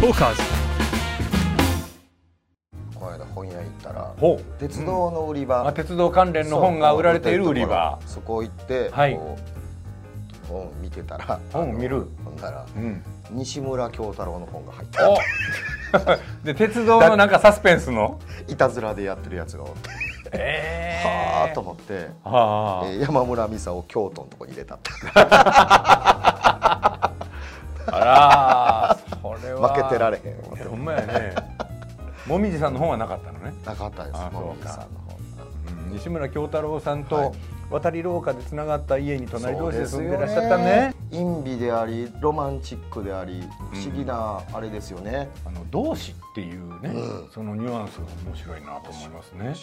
[0.00, 0.42] トーカーズ。
[2.94, 7.98] この間本屋行ったらほ鉄道の売り場、うあ鉄道関連の本が売られている売り場。
[8.06, 9.18] そこ行って、はい
[10.48, 15.16] 本見てたら本見るほんならうん西村京太郎の本が入ってあっ
[16.44, 19.90] おで鉄道のなんかサスペンスのたいたずらでやってるやつがおって
[20.32, 27.12] えはあと思って、はあえー山村美沙を京都のとこに入れたってあ
[27.88, 28.65] ら
[29.56, 30.30] 負けてられへ
[30.64, 31.34] んほんまやね。
[32.26, 35.16] もみじさんの本はなかったのね、なかったですあもみじさんの本
[35.86, 37.38] うん西村京太郎さんはとい。
[37.68, 40.94] 渡り廊下でつながった家に隣同士で住んでらっしゃったね。
[41.10, 43.42] 陰美でありロマンチックであり
[43.72, 47.30] 不思議なあれですよね、あの同志っていうね、うん。
[47.32, 49.54] そのニュアンスが面白いなと思いますね。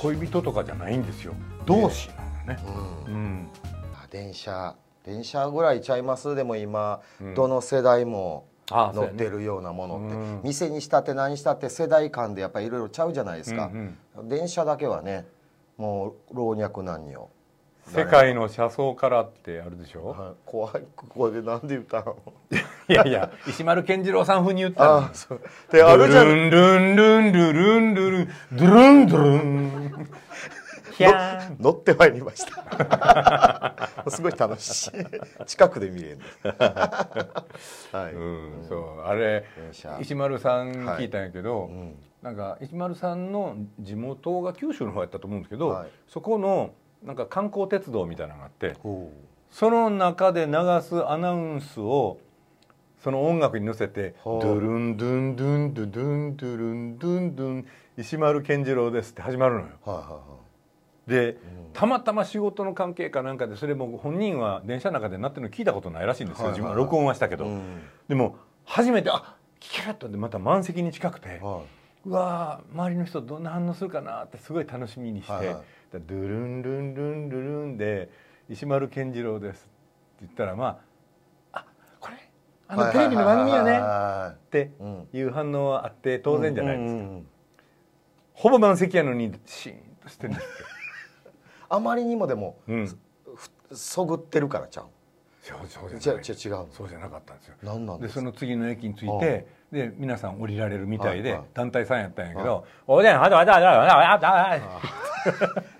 [0.00, 1.32] 恋人とかじゃないんですよ。
[1.66, 2.64] 同志なのね。
[3.06, 3.14] うん。
[3.14, 3.48] うん。
[3.94, 6.34] あ電車電車ぐらいちゃいます？
[6.36, 7.34] でも今、うん。
[7.34, 10.40] どの世代もあ乗ってるようなものって、うん。
[10.44, 15.26] 店にしたって何したって世代間でやっぱりいろいろちゃうじゃないですか、うん電車だけはね
[15.76, 17.28] もう老若男女
[17.86, 20.08] 世界の車窓からってあるでしょ？
[20.08, 20.34] はい。
[20.44, 22.16] 怖いここでなんで言ったの？
[22.88, 23.30] いやいや。
[23.48, 24.96] 石丸健次郎さん風に言ったの。
[24.98, 25.40] あそう。
[25.72, 26.26] であるじゃん。
[26.26, 30.06] ルンルンルンルルンルルンドゥルンドゥルン。
[31.58, 33.74] 乗ってまいりました
[34.08, 34.90] すごい楽しい。
[35.46, 36.18] 近くで見れる。
[37.92, 39.00] はい、うん、そう。
[39.02, 39.44] あれ
[40.00, 41.94] 石丸さん聞いたんやけど、うん。
[42.22, 45.88] なんか石丸さんの地元が九州の方やったと思うんですけど、はい。
[46.06, 49.10] そこのなんか観光鉄道みたいなのがあってほ
[49.50, 52.18] その中で流すアナウンスを
[53.02, 59.66] その音楽に乗せて「ドゥルンドゥンドゥンドゥドゥンドゥルンドゥンドゥン石丸健次郎です」って始まるのよ。
[59.86, 60.49] うはいはいはい
[61.10, 61.36] で
[61.72, 67.80] たまたま仕事の関係かなんかでそれも本人は電車の中でなってるの聞いたことないらしいんですよ、自分は録音はしたけど、うん。
[68.08, 71.62] でも初めてあ聞けるとでまた満席に近くて、は
[72.06, 75.56] うわー周りの人どんな反応するかなってすごい楽しみにして「はいはい。
[75.92, 78.08] でドゥルンルンルンルルン」で
[78.48, 79.68] 「石丸健次郎です」
[80.16, 80.80] って言ったらま
[81.52, 81.64] あ「あ
[81.98, 82.16] これ？
[82.68, 84.70] あのテレビの番組よね」はって
[85.12, 87.26] いう反応はあって当然じゃないですか、うんうんうん
[88.32, 90.46] ほぼ満席やのにシーンとしてるんです
[91.70, 92.86] あまりにもでもよ、うん、
[93.34, 94.86] ふそぐってるからちゃう。
[95.42, 97.54] そうじじゃ違うのそうじゃなかったんですよ。
[97.62, 104.58] 何なんでその次の駅に着いてで皆さん降りられるみたいで、団体さんやったんやけど「おでんはだはだはだはだはだは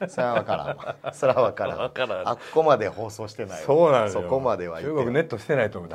[0.01, 5.91] だそれは分からんわそれは分からん分からんあっこまで放送してないわそうなのよそこまでは中国ネットしてないと思う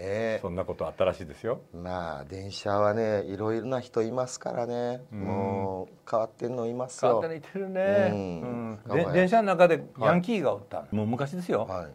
[0.00, 0.38] ね。
[0.40, 1.60] そんなことあったらしいですよ。
[1.72, 5.02] まあ電車はねいろいろな人いますからね。
[5.12, 5.20] うん。
[5.20, 7.20] もう変わってんのいますよ。
[7.20, 8.78] 変わってるね、うん。
[8.88, 9.12] うん。
[9.12, 11.90] 電車の中でヤンキーがおった、もう昔ですよ、はい。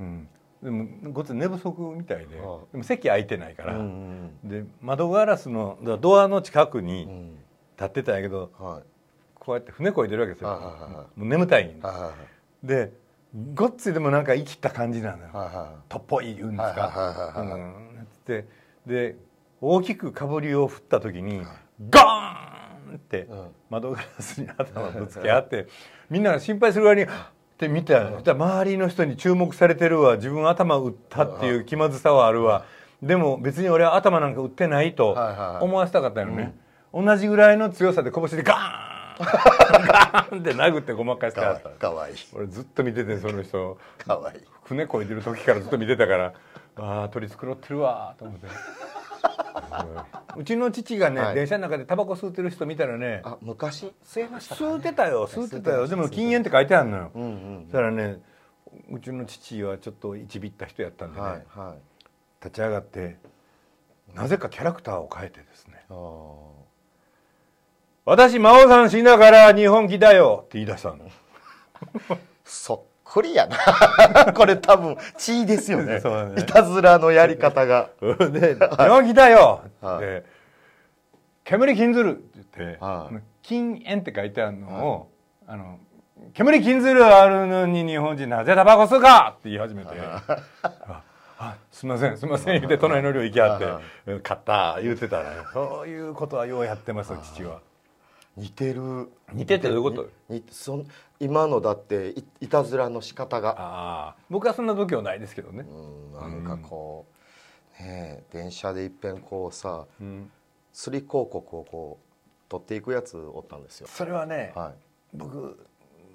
[0.00, 0.28] うん、
[0.62, 7.38] でもごっつ寝不足みたいで、はでも席空いてないから、うんで窓ガラスのドアの近くうにん。
[7.76, 8.82] 立ってたんやけどはい。
[9.34, 11.18] こうやって船こいでるわけですよ、はいはいはいはい。
[11.18, 12.12] もう眠たいんではいは
[12.62, 12.66] い。
[12.66, 12.92] で
[13.54, 17.60] ごっついでもなんか生きった感じなのよ、はいはとっぽい言うんですはいはいはいはいかはい。
[17.60, 18.06] うん。
[18.26, 18.46] で
[18.86, 19.16] で
[19.60, 23.48] 大きくかぶりを振った時にゴーンってうん。
[23.70, 25.66] 窓ガラスに頭ぶつけ合って
[26.10, 27.10] みんなが心配する割にっ
[27.56, 30.16] て見たら周りの人に注目されてるわ。
[30.16, 32.64] 自分頭打ったっていう気まずさはあるわ。
[33.02, 35.64] でも別に俺は頭なんか打ってないとはいはいはい。
[35.64, 36.54] 思わせたかったよね、
[36.92, 41.72] 同じぐらいの強さで拳でガーンガーンって殴ってごまかしてあったい。
[41.74, 42.14] かわいい。
[42.34, 43.78] 俺ずっと見ててその人。
[43.98, 44.40] かわいい。
[44.64, 46.34] 船こいでる時からずっと見てたから
[46.76, 48.46] ああ取り繕ってるわーと思って。
[50.36, 51.34] うちの父がね、はい。
[51.34, 53.92] 電車の中でタバコ吸ってる人見たらねあ昔？
[54.04, 54.60] 吸えましたね。
[54.60, 55.86] 吸ってたよ吸ってたよ。
[55.86, 58.20] でも禁煙って書いてあるのよ、うんうんそしたらね
[58.90, 61.78] うちの父はちょっと一びった人やったんでね、はいはい。
[62.42, 63.18] 立ち上がって
[64.14, 65.84] なぜかキャラクターを変えてですね。
[65.90, 65.96] あー
[68.04, 70.98] 「私真央さん死んだから日本来たよ」って言い出したの。
[72.44, 74.32] そっくりやな。
[74.34, 76.00] これ多分血ですよね。
[76.00, 76.42] そうだね。
[76.42, 77.90] いたずらのやり方が。
[78.00, 80.00] で 「日本来たよ」はい。
[80.00, 80.24] で
[81.44, 85.10] 「煙禁ずる」って言ってはい「禁煙」って書いてあるのを
[85.46, 85.78] 「あの
[86.34, 91.02] 煙禁ずるあるのに日本人なぜタバコ吸うか!」って言い始めて「あ
[91.38, 97.60] あすいませんすいません」言って隣の寮行きはっては「うん買った」言ってたらそういうことはようやってます父は。
[98.36, 99.10] 似てる。
[99.32, 100.08] 似ててどういうこと？
[100.28, 100.86] にそん
[101.20, 103.50] 今のだっていいたずらの仕方が。
[103.50, 104.16] ああ。
[104.30, 105.64] 僕はそんな度胸ないですけどね。
[105.68, 105.72] う。
[105.72, 107.06] んなんかこ
[107.78, 110.30] うねえ電車でいっぺんこうさうん。
[110.72, 113.86] すり広告をこう取っていくやつおったんですよ。
[113.90, 114.72] それはね、はい。
[115.12, 115.66] 僕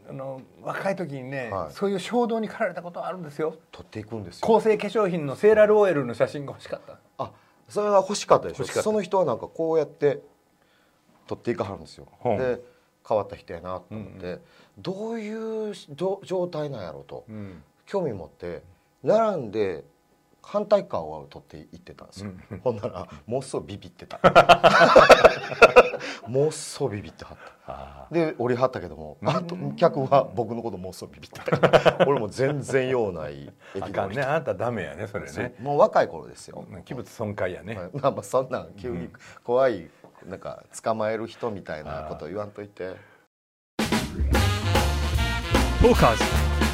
[0.10, 1.74] あの若い時にね、はい。
[1.74, 3.56] そういう衝動に駆られたことあるんですよ。
[3.72, 4.48] 取っていくんですよ。
[4.48, 6.98] 構成化粧品のセーラルオイルの写真が欲しかった。
[7.20, 7.32] あ
[7.70, 8.64] それが欲しかったでしょ。
[8.64, 10.22] 欲しその人はなんかこうやって
[11.28, 12.08] 取っていかはるんですよ。
[12.24, 12.62] で
[13.08, 14.40] 変わった人やなと思って、
[14.78, 17.26] どういう状状態なんやろうと。
[17.30, 17.64] うん。
[17.86, 18.64] 興味持って
[19.02, 19.86] 並んで
[20.44, 22.32] 反対側を取っていってたんですよ、
[22.64, 24.20] ほんならもうそうビビってた。
[26.28, 27.68] もうそうビビってはった。
[27.70, 32.06] あで降りはったけどもあと客は僕のこともうそうビビってた。
[32.08, 35.56] 俺も全然用ない駅で降りてかんねあんたダメやねそれね。
[35.60, 37.90] もう若い頃ですよ、器物損壊やね、はい。
[37.94, 39.10] まあまあそんなん急に
[39.44, 39.90] 怖い
[40.28, 42.96] なんか捕まえる人みたいなこと言わんといて。
[45.82, 46.67] ポーカーズ